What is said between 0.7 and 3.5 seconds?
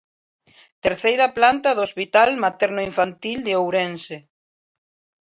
Terceira planta do hospital materno Infantil